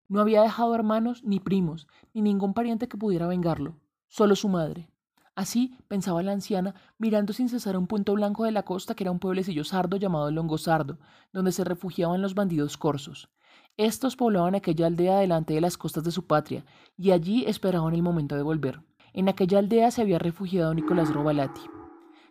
No 0.08 0.20
había 0.20 0.42
dejado 0.42 0.74
hermanos 0.74 1.22
ni 1.24 1.40
primos, 1.40 1.86
ni 2.12 2.20
ningún 2.20 2.52
pariente 2.52 2.88
que 2.88 2.98
pudiera 2.98 3.26
vengarlo, 3.26 3.76
solo 4.08 4.36
su 4.36 4.48
madre. 4.48 4.88
Así 5.34 5.76
pensaba 5.88 6.22
la 6.22 6.32
anciana, 6.32 6.74
mirando 6.98 7.32
sin 7.32 7.48
cesar 7.48 7.76
un 7.76 7.86
punto 7.86 8.14
blanco 8.14 8.44
de 8.44 8.52
la 8.52 8.62
costa 8.62 8.94
que 8.94 9.04
era 9.04 9.10
un 9.10 9.18
pueblecillo 9.18 9.64
sardo 9.64 9.96
llamado 9.96 10.30
Longosardo, 10.30 10.98
donde 11.32 11.50
se 11.50 11.64
refugiaban 11.64 12.22
los 12.22 12.34
bandidos 12.34 12.76
corsos. 12.76 13.28
Estos 13.76 14.14
poblaban 14.14 14.54
aquella 14.54 14.86
aldea 14.86 15.18
delante 15.18 15.54
de 15.54 15.60
las 15.60 15.76
costas 15.76 16.04
de 16.04 16.12
su 16.12 16.26
patria, 16.26 16.64
y 16.96 17.10
allí 17.10 17.44
esperaban 17.46 17.94
el 17.94 18.02
momento 18.02 18.36
de 18.36 18.42
volver. 18.42 18.80
En 19.12 19.28
aquella 19.28 19.58
aldea 19.58 19.90
se 19.90 20.02
había 20.02 20.20
refugiado 20.20 20.72
Nicolás 20.72 21.12
Robalati. 21.12 21.62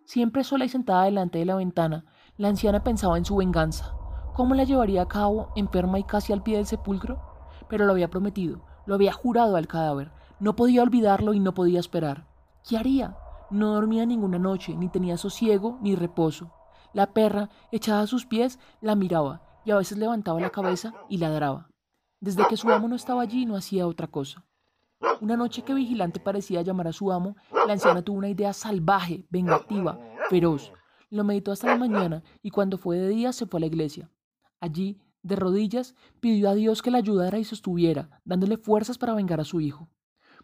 Siempre 0.05 0.43
sola 0.43 0.65
y 0.65 0.69
sentada 0.69 1.03
delante 1.03 1.39
de 1.39 1.45
la 1.45 1.55
ventana, 1.55 2.05
la 2.37 2.47
anciana 2.47 2.83
pensaba 2.83 3.17
en 3.17 3.25
su 3.25 3.35
venganza. 3.35 3.93
¿Cómo 4.33 4.55
la 4.55 4.63
llevaría 4.63 5.01
a 5.01 5.07
cabo, 5.07 5.51
enferma 5.55 5.99
y 5.99 6.03
casi 6.03 6.31
al 6.31 6.43
pie 6.43 6.57
del 6.57 6.65
sepulcro? 6.65 7.33
pero 7.73 7.85
lo 7.85 7.93
había 7.93 8.09
prometido, 8.09 8.61
lo 8.85 8.95
había 8.95 9.13
jurado 9.13 9.55
al 9.55 9.67
cadáver. 9.67 10.11
No 10.43 10.57
podía 10.57 10.83
olvidarlo 10.83 11.33
y 11.33 11.39
no 11.39 11.53
podía 11.53 11.79
esperar. 11.79 12.27
¿Qué 12.67 12.75
haría? 12.75 13.15
No 13.49 13.75
dormía 13.75 14.05
ninguna 14.05 14.39
noche, 14.39 14.75
ni 14.75 14.89
tenía 14.89 15.15
sosiego 15.15 15.79
ni 15.81 15.95
reposo. 15.95 16.51
La 16.91 17.13
perra, 17.13 17.49
echada 17.71 18.01
a 18.01 18.07
sus 18.07 18.25
pies, 18.25 18.59
la 18.81 18.95
miraba 18.95 19.41
y 19.63 19.71
a 19.71 19.77
veces 19.77 19.97
levantaba 19.97 20.41
la 20.41 20.49
cabeza 20.49 20.91
y 21.07 21.17
ladraba. 21.19 21.69
Desde 22.19 22.45
que 22.45 22.57
su 22.57 22.69
amo 22.69 22.89
no 22.89 22.97
estaba 22.97 23.21
allí 23.21 23.45
no 23.45 23.55
hacía 23.55 23.87
otra 23.87 24.07
cosa. 24.07 24.43
Una 25.21 25.37
noche 25.37 25.61
que 25.61 25.73
Vigilante 25.73 26.19
parecía 26.19 26.61
llamar 26.61 26.89
a 26.89 26.91
su 26.91 27.13
amo, 27.13 27.37
la 27.65 27.71
anciana 27.71 28.01
tuvo 28.01 28.17
una 28.17 28.27
idea 28.27 28.51
salvaje, 28.51 29.25
vengativa, 29.29 29.97
feroz. 30.29 30.73
Lo 31.09 31.23
meditó 31.23 31.53
hasta 31.53 31.67
la 31.67 31.77
mañana 31.77 32.21
y 32.41 32.49
cuando 32.49 32.77
fue 32.77 32.97
de 32.97 33.07
día 33.07 33.31
se 33.31 33.45
fue 33.45 33.59
a 33.59 33.61
la 33.61 33.67
iglesia. 33.67 34.11
Allí 34.59 34.99
de 35.21 35.37
rodillas, 35.37 35.95
pidió 36.19 36.49
a 36.49 36.53
Dios 36.53 36.81
que 36.81 36.91
la 36.91 36.97
ayudara 36.97 37.39
y 37.39 37.45
sostuviera, 37.45 38.19
dándole 38.25 38.57
fuerzas 38.57 38.97
para 38.97 39.13
vengar 39.13 39.39
a 39.39 39.45
su 39.45 39.61
hijo. 39.61 39.87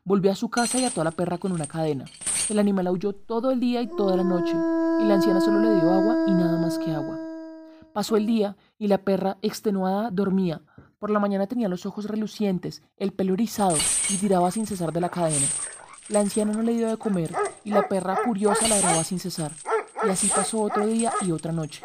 Volvió 0.09 0.31
a 0.31 0.35
su 0.35 0.49
casa 0.49 0.79
y 0.79 0.85
ató 0.85 1.01
a 1.01 1.03
la 1.03 1.11
perra 1.11 1.37
con 1.37 1.51
una 1.51 1.67
cadena. 1.67 2.05
El 2.49 2.57
animal 2.57 2.87
aulló 2.87 3.13
todo 3.13 3.51
el 3.51 3.59
día 3.59 3.79
y 3.83 3.87
toda 3.95 4.17
la 4.17 4.23
noche, 4.23 4.53
y 4.53 5.07
la 5.07 5.13
anciana 5.13 5.39
solo 5.39 5.59
le 5.59 5.69
dio 5.69 5.93
agua 5.93 6.23
y 6.25 6.31
nada 6.31 6.59
más 6.59 6.79
que 6.79 6.89
agua. 6.89 7.15
Pasó 7.93 8.17
el 8.17 8.25
día 8.25 8.57
y 8.79 8.87
la 8.87 8.97
perra, 8.97 9.37
extenuada, 9.43 10.09
dormía. 10.09 10.63
Por 10.97 11.11
la 11.11 11.19
mañana 11.19 11.45
tenía 11.45 11.69
los 11.69 11.85
ojos 11.85 12.05
relucientes, 12.05 12.81
el 12.97 13.11
pelo 13.11 13.35
erizado 13.35 13.77
y 14.09 14.17
tiraba 14.17 14.49
sin 14.49 14.65
cesar 14.65 14.91
de 14.91 14.99
la 14.99 15.09
cadena. 15.09 15.45
La 16.07 16.21
anciana 16.21 16.53
no 16.53 16.63
le 16.63 16.73
dio 16.73 16.89
de 16.89 16.97
comer 16.97 17.31
y 17.63 17.69
la 17.69 17.87
perra 17.87 18.17
furiosa 18.25 18.67
ladraba 18.67 19.03
sin 19.03 19.19
cesar. 19.19 19.51
Y 20.03 20.09
así 20.09 20.27
pasó 20.35 20.61
otro 20.61 20.87
día 20.87 21.13
y 21.21 21.31
otra 21.31 21.51
noche. 21.51 21.83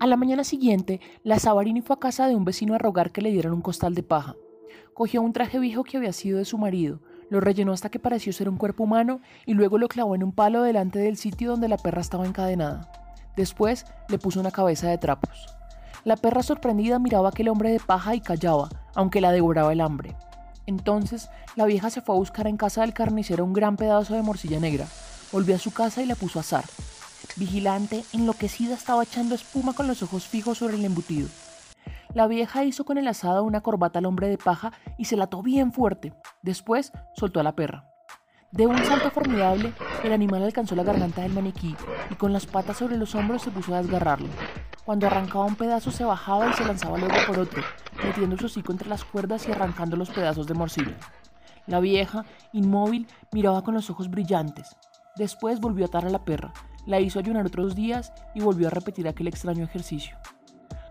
A 0.00 0.06
la 0.06 0.16
mañana 0.16 0.44
siguiente, 0.44 1.00
la 1.24 1.40
Sabarini 1.40 1.82
fue 1.82 1.96
a 1.96 1.98
casa 1.98 2.28
de 2.28 2.36
un 2.36 2.44
vecino 2.44 2.74
a 2.74 2.78
rogar 2.78 3.10
que 3.10 3.20
le 3.20 3.32
dieran 3.32 3.52
un 3.52 3.62
costal 3.62 3.96
de 3.96 4.04
paja. 4.04 4.36
Cogió 4.94 5.22
un 5.22 5.32
traje 5.32 5.58
viejo 5.58 5.82
que 5.82 5.96
había 5.96 6.12
sido 6.12 6.38
de 6.38 6.44
su 6.44 6.56
marido, 6.56 7.00
lo 7.30 7.40
rellenó 7.40 7.72
hasta 7.72 7.88
que 7.88 7.98
pareció 7.98 8.32
ser 8.32 8.48
un 8.48 8.58
cuerpo 8.58 8.84
humano 8.84 9.20
y 9.44 9.54
luego 9.54 9.76
lo 9.76 9.88
clavó 9.88 10.14
en 10.14 10.22
un 10.22 10.30
palo 10.30 10.62
delante 10.62 11.00
del 11.00 11.16
sitio 11.16 11.50
donde 11.50 11.68
la 11.68 11.78
perra 11.78 12.00
estaba 12.00 12.26
encadenada. 12.26 12.92
Después 13.36 13.86
le 14.08 14.18
puso 14.18 14.38
una 14.38 14.52
cabeza 14.52 14.88
de 14.88 14.98
trapos. 14.98 15.48
La 16.04 16.16
perra 16.16 16.44
sorprendida 16.44 17.00
miraba 17.00 17.28
a 17.28 17.30
aquel 17.30 17.48
hombre 17.48 17.72
de 17.72 17.80
paja 17.80 18.14
y 18.14 18.20
callaba, 18.20 18.68
aunque 18.94 19.20
la 19.20 19.32
devoraba 19.32 19.72
el 19.72 19.80
hambre. 19.80 20.14
Entonces 20.66 21.28
la 21.56 21.66
vieja 21.66 21.90
se 21.90 22.02
fue 22.02 22.14
a 22.14 22.18
buscar 22.18 22.46
en 22.46 22.56
casa 22.56 22.82
del 22.82 22.94
carnicero 22.94 23.44
un 23.44 23.52
gran 23.52 23.76
pedazo 23.76 24.14
de 24.14 24.22
morcilla 24.22 24.60
negra. 24.60 24.86
Volvió 25.32 25.56
a 25.56 25.58
su 25.58 25.72
casa 25.72 26.02
y 26.02 26.06
la 26.06 26.14
puso 26.14 26.38
a 26.38 26.42
asar. 26.42 26.64
Vigilante, 27.38 28.04
enloquecida, 28.12 28.74
estaba 28.74 29.04
echando 29.04 29.36
espuma 29.36 29.72
con 29.72 29.86
los 29.86 30.02
ojos 30.02 30.26
fijos 30.26 30.58
sobre 30.58 30.76
el 30.76 30.84
embutido. 30.84 31.28
La 32.12 32.26
vieja 32.26 32.64
hizo 32.64 32.84
con 32.84 32.98
el 32.98 33.06
asado 33.06 33.44
una 33.44 33.60
corbata 33.60 34.00
al 34.00 34.06
hombre 34.06 34.28
de 34.28 34.38
paja 34.38 34.72
y 34.96 35.04
se 35.04 35.16
la 35.16 35.24
ató 35.24 35.40
bien 35.40 35.72
fuerte. 35.72 36.12
Después 36.42 36.90
soltó 37.14 37.38
a 37.38 37.44
la 37.44 37.54
perra. 37.54 37.88
De 38.50 38.66
un 38.66 38.76
salto 38.84 39.12
formidable, 39.12 39.72
el 40.02 40.12
animal 40.12 40.42
alcanzó 40.42 40.74
la 40.74 40.82
garganta 40.82 41.22
del 41.22 41.32
maniquí 41.32 41.76
y 42.10 42.14
con 42.16 42.32
las 42.32 42.46
patas 42.46 42.78
sobre 42.78 42.96
los 42.96 43.14
hombros 43.14 43.42
se 43.42 43.52
puso 43.52 43.72
a 43.72 43.82
desgarrarlo. 43.82 44.28
Cuando 44.84 45.06
arrancaba 45.06 45.44
un 45.44 45.54
pedazo 45.54 45.92
se 45.92 46.04
bajaba 46.04 46.50
y 46.50 46.54
se 46.54 46.64
lanzaba 46.64 46.98
luego 46.98 47.14
por 47.24 47.38
otro, 47.38 47.62
metiendo 48.02 48.36
su 48.36 48.46
hocico 48.46 48.72
entre 48.72 48.88
las 48.88 49.04
cuerdas 49.04 49.46
y 49.46 49.52
arrancando 49.52 49.96
los 49.96 50.10
pedazos 50.10 50.48
de 50.48 50.54
morcilla. 50.54 50.96
La 51.68 51.78
vieja, 51.78 52.24
inmóvil, 52.52 53.06
miraba 53.30 53.62
con 53.62 53.74
los 53.74 53.90
ojos 53.90 54.10
brillantes. 54.10 54.74
Después 55.14 55.60
volvió 55.60 55.84
a 55.84 55.88
atar 55.88 56.06
a 56.06 56.10
la 56.10 56.24
perra, 56.24 56.52
la 56.88 57.00
hizo 57.00 57.18
ayunar 57.18 57.46
otros 57.46 57.74
días 57.74 58.12
y 58.34 58.40
volvió 58.40 58.66
a 58.66 58.70
repetir 58.70 59.06
aquel 59.06 59.28
extraño 59.28 59.62
ejercicio. 59.62 60.16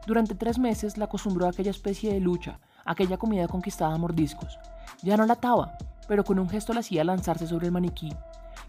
Durante 0.05 0.35
tres 0.35 0.59
meses 0.59 0.95
la 0.97 1.05
acostumbró 1.05 1.47
a 1.47 1.49
aquella 1.49 1.71
especie 1.71 2.13
de 2.13 2.19
lucha, 2.19 2.59
aquella 2.85 3.17
comida 3.17 3.47
conquistada 3.47 3.95
a 3.95 3.97
mordiscos. 3.97 4.59
Ya 5.01 5.17
no 5.17 5.25
la 5.25 5.33
ataba, 5.33 5.75
pero 6.07 6.23
con 6.23 6.37
un 6.37 6.49
gesto 6.49 6.71
la 6.71 6.81
hacía 6.81 7.03
lanzarse 7.03 7.47
sobre 7.47 7.65
el 7.65 7.71
maniquí. 7.71 8.09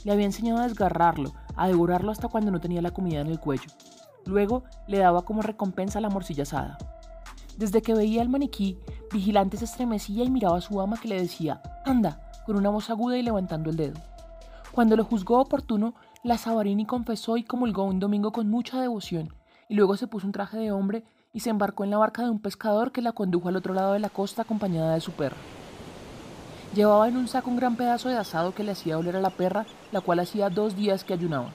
Le 0.05 0.13
había 0.13 0.25
enseñado 0.25 0.61
a 0.61 0.67
desgarrarlo, 0.67 1.35
a 1.55 1.69
devorarlo 1.69 2.11
hasta 2.11 2.29
cuando 2.29 2.51
no 2.51 2.61
tenía 2.61 2.81
la 2.81 2.93
comida 2.93 3.21
en 3.21 3.27
el 3.27 3.39
cuello. 3.39 3.71
Luego 4.25 4.65
le 4.87 4.99
daba 4.99 5.23
como 5.23 5.43
recompensa 5.43 6.01
la 6.01 6.09
morcilla 6.09 6.45
asada. 6.45 6.79
Desde 7.59 7.83
que 7.83 7.95
veía 7.95 8.23
el 8.23 8.31
maniquí, 8.31 8.79
Vigilante 9.13 9.59
se 9.59 9.67
estremecía 9.67 10.25
y 10.25 10.31
miraba 10.31 10.57
a 10.57 10.63
su 10.63 10.81
ama 10.81 10.99
que 10.99 11.09
le 11.09 11.21
decía, 11.21 11.61
anda, 11.85 12.31
con 12.47 12.57
una 12.57 12.71
voz 12.71 12.89
aguda 12.89 13.19
y 13.19 13.23
levantando 13.23 13.69
el 13.69 13.77
dedo. 13.77 14.01
Cuando 14.73 14.97
lo 14.97 15.05
juzgó 15.05 15.41
oportuno, 15.41 15.95
la 16.25 16.39
Sabarini 16.39 16.85
confesó 16.85 17.37
y 17.37 17.45
comulgó 17.45 17.85
un 17.85 18.01
domingo 18.01 18.33
con 18.33 18.51
mucha 18.51 18.81
devoción, 18.81 19.33
y 19.69 19.75
luego 19.75 19.97
se 19.97 20.07
puso 20.07 20.27
un 20.27 20.33
traje 20.33 20.59
de 20.59 20.73
hombre 20.73 21.05
y 21.33 21.41
se 21.41 21.51
embarcó 21.51 21.85
en 21.85 21.91
la 21.91 21.99
barca 21.99 22.23
de 22.23 22.31
un 22.31 22.41
pescador 22.41 22.91
que 22.91 23.03
la 23.03 23.13
condujo 23.13 23.49
al 23.49 23.57
otro 23.57 23.75
lado 23.75 23.93
de 23.93 24.01
la 24.01 24.11
costa 24.11 24.43
acompañada 24.43 24.95
de 24.95 25.01
su 25.01 25.13
perra. 25.13 25.37
Llevaba 26.75 27.09
en 27.09 27.17
un 27.17 27.29
saco 27.29 27.51
un 27.51 27.57
gran 27.57 27.77
pedazo 27.77 28.09
de 28.09 28.17
asado 28.17 28.55
que 28.55 28.65
le 28.65 28.73
hacía 28.73 28.99
oler 28.99 29.17
a 29.17 29.21
la 29.21 29.31
perra, 29.31 29.67
la 29.93 30.01
cual 30.01 30.21
hacía 30.21 30.51
dos 30.51 30.77
días 30.77 31.05
que 31.05 31.15
ayunaba. 31.15 31.53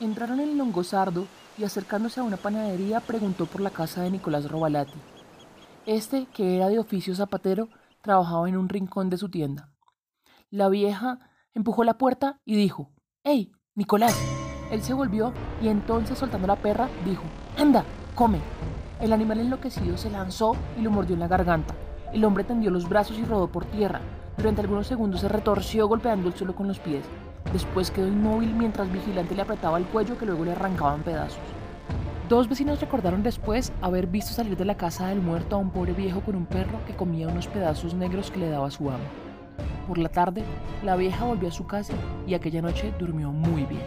Entraron 0.00 0.40
en 0.40 0.50
el 0.50 0.58
Longosardo 0.58 1.26
y 1.58 1.64
acercándose 1.64 2.20
a 2.20 2.24
una 2.24 2.36
panadería 2.36 3.00
preguntó 3.00 3.46
por 3.46 3.60
la 3.60 3.70
casa 3.70 4.02
de 4.02 4.10
Nicolás 4.10 4.50
Robalati. 4.50 4.98
Este, 5.86 6.26
que 6.26 6.56
era 6.56 6.68
de 6.68 6.78
oficio 6.78 7.14
zapatero, 7.14 7.68
trabajaba 8.02 8.48
en 8.48 8.56
un 8.56 8.68
rincón 8.68 9.10
de 9.10 9.16
su 9.16 9.30
tienda. 9.30 9.70
La 10.50 10.68
vieja 10.68 11.18
empujó 11.54 11.84
la 11.84 11.98
puerta 11.98 12.40
y 12.44 12.56
dijo, 12.56 12.90
¡Ey! 13.24 13.52
Nicolás. 13.80 14.14
Él 14.70 14.82
se 14.82 14.92
volvió 14.92 15.32
y 15.62 15.68
entonces 15.68 16.18
soltando 16.18 16.46
la 16.46 16.56
perra 16.56 16.90
dijo, 17.06 17.22
anda, 17.56 17.82
come. 18.14 18.38
El 19.00 19.10
animal 19.10 19.40
enloquecido 19.40 19.96
se 19.96 20.10
lanzó 20.10 20.54
y 20.78 20.82
lo 20.82 20.90
mordió 20.90 21.14
en 21.14 21.20
la 21.20 21.28
garganta. 21.28 21.74
El 22.12 22.26
hombre 22.26 22.44
tendió 22.44 22.70
los 22.70 22.86
brazos 22.86 23.18
y 23.18 23.24
rodó 23.24 23.46
por 23.46 23.64
tierra. 23.64 24.02
Durante 24.36 24.60
algunos 24.60 24.86
segundos 24.86 25.22
se 25.22 25.30
retorció 25.30 25.88
golpeando 25.88 26.28
el 26.28 26.34
suelo 26.34 26.54
con 26.54 26.68
los 26.68 26.78
pies. 26.78 27.06
Después 27.54 27.90
quedó 27.90 28.06
inmóvil 28.06 28.52
mientras 28.52 28.92
Vigilante 28.92 29.34
le 29.34 29.40
apretaba 29.40 29.78
el 29.78 29.86
cuello 29.86 30.18
que 30.18 30.26
luego 30.26 30.44
le 30.44 30.52
arrancaban 30.52 31.00
pedazos. 31.00 31.40
Dos 32.28 32.50
vecinos 32.50 32.82
recordaron 32.82 33.22
después 33.22 33.72
haber 33.80 34.08
visto 34.08 34.32
salir 34.32 34.58
de 34.58 34.66
la 34.66 34.76
casa 34.76 35.06
del 35.06 35.22
muerto 35.22 35.56
a 35.56 35.58
un 35.58 35.70
pobre 35.70 35.94
viejo 35.94 36.20
con 36.20 36.36
un 36.36 36.44
perro 36.44 36.84
que 36.86 36.94
comía 36.94 37.28
unos 37.28 37.46
pedazos 37.46 37.94
negros 37.94 38.30
que 38.30 38.40
le 38.40 38.50
daba 38.50 38.70
su 38.70 38.90
amo. 38.90 39.29
Por 39.90 39.98
la 39.98 40.08
tarde, 40.08 40.44
la 40.84 40.94
vieja 40.94 41.24
volvió 41.24 41.48
a 41.48 41.50
su 41.50 41.66
casa 41.66 41.94
y 42.24 42.34
aquella 42.34 42.62
noche 42.62 42.94
durmió 42.96 43.32
muy 43.32 43.64
bien. 43.64 43.82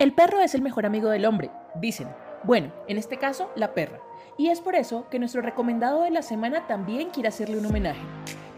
El 0.00 0.12
perro 0.14 0.40
es 0.40 0.56
el 0.56 0.62
mejor 0.62 0.84
amigo 0.84 1.10
del 1.10 1.24
hombre, 1.24 1.52
dicen. 1.76 2.08
Bueno, 2.42 2.72
en 2.88 2.98
este 2.98 3.18
caso, 3.18 3.52
la 3.54 3.72
perra. 3.72 4.00
Y 4.36 4.48
es 4.48 4.60
por 4.60 4.74
eso 4.74 5.08
que 5.08 5.20
nuestro 5.20 5.40
recomendado 5.40 6.02
de 6.02 6.10
la 6.10 6.22
semana 6.22 6.66
también 6.66 7.10
quiere 7.10 7.28
hacerle 7.28 7.58
un 7.58 7.66
homenaje. 7.66 8.02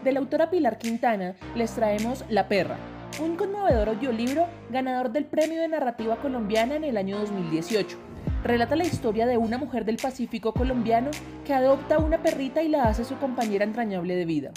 De 0.03 0.11
la 0.11 0.21
autora 0.21 0.49
Pilar 0.49 0.79
Quintana 0.79 1.35
les 1.53 1.71
traemos 1.75 2.25
La 2.29 2.47
perra, 2.47 2.77
un 3.21 3.35
conmovedor 3.35 3.89
audiolibro 3.89 4.47
ganador 4.71 5.11
del 5.11 5.25
Premio 5.25 5.61
de 5.61 5.67
Narrativa 5.67 6.15
Colombiana 6.15 6.77
en 6.77 6.83
el 6.83 6.97
año 6.97 7.19
2018. 7.19 8.12
Relata 8.43 8.75
la 8.75 8.83
historia 8.83 9.25
de 9.25 9.37
una 9.37 9.57
mujer 9.57 9.85
del 9.85 9.95
Pacífico 9.95 10.51
colombiano 10.53 11.11
que 11.45 11.53
adopta 11.53 11.97
una 11.97 12.21
perrita 12.21 12.61
y 12.61 12.67
la 12.67 12.83
hace 12.83 13.05
su 13.05 13.15
compañera 13.15 13.63
entrañable 13.63 14.17
de 14.17 14.25
vida. 14.25 14.51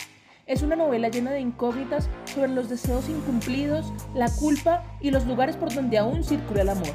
Es 0.44 0.62
una 0.62 0.74
novela 0.74 1.08
llena 1.08 1.30
de 1.30 1.38
incógnitas 1.38 2.08
sobre 2.24 2.48
los 2.48 2.68
deseos 2.68 3.08
incumplidos, 3.08 3.92
la 4.12 4.28
culpa 4.28 4.82
y 5.00 5.12
los 5.12 5.24
lugares 5.24 5.56
por 5.56 5.72
donde 5.72 5.98
aún 5.98 6.24
circula 6.24 6.62
el 6.62 6.70
amor. 6.70 6.92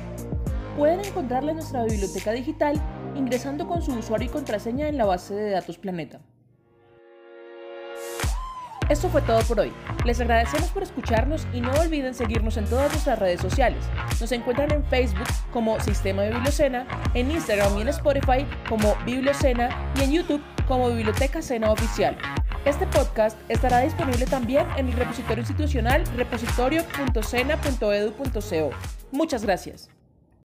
Pueden 0.78 1.00
encontrarla 1.00 1.52
en 1.52 1.58
nuestra 1.58 1.86
biblioteca 1.86 2.34
digital 2.34 2.82
ingresando 3.16 3.70
con 3.70 3.82
su 3.82 3.94
usuario 3.94 4.28
y 4.28 4.32
contraseña 4.32 4.90
en 4.90 4.98
la 4.98 5.06
base 5.06 5.34
de 5.34 5.50
datos 5.52 5.78
Planeta. 5.78 6.20
Esto 8.92 9.08
fue 9.08 9.22
todo 9.22 9.40
por 9.44 9.62
hoy. 9.62 9.72
Les 10.04 10.20
agradecemos 10.20 10.70
por 10.72 10.84
escucharnos 10.84 11.48
y 11.54 11.62
no 11.62 11.72
olviden 11.80 12.14
seguirnos 12.14 12.58
en 12.58 12.66
todas 12.66 12.92
nuestras 12.92 13.20
redes 13.20 13.40
sociales. 13.40 13.86
Nos 14.20 14.30
encuentran 14.34 14.70
en 14.70 14.84
Facebook 14.84 15.30
como 15.54 15.80
Sistema 15.80 16.24
de 16.24 16.32
Bibliocena, 16.32 16.86
en 17.14 17.32
Instagram 17.32 17.78
y 17.78 17.84
en 17.84 17.88
Spotify 17.88 18.46
como 18.68 18.94
Bibliocena 19.06 19.94
y 19.96 20.04
en 20.04 20.12
YouTube 20.12 20.42
como 20.68 20.90
Biblioteca 20.90 21.42
Cena 21.42 21.72
Oficial. 21.72 22.18
Este 22.66 22.86
podcast 22.86 23.40
estará 23.48 23.80
disponible 23.80 24.26
también 24.26 24.68
en 24.76 24.90
el 24.90 24.94
repositorio 24.94 25.40
institucional 25.40 26.04
repositorio.cena.edu.co. 26.18 28.72
Muchas 29.14 29.46
gracias. 29.46 30.01